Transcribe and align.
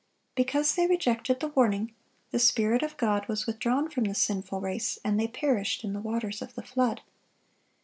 Because 0.33 0.73
they 0.73 0.87
rejected 0.87 1.39
the 1.41 1.49
warning, 1.49 1.93
the 2.31 2.39
Spirit 2.39 2.81
of 2.81 2.97
God 2.97 3.27
was 3.27 3.45
withdrawn 3.45 3.87
from 3.87 4.05
the 4.05 4.15
sinful 4.15 4.59
race, 4.59 4.97
and 5.05 5.19
they 5.19 5.27
perished 5.27 5.83
in 5.83 5.93
the 5.93 6.01
waters 6.01 6.41
of 6.41 6.55
the 6.55 6.63
flood. 6.63 7.01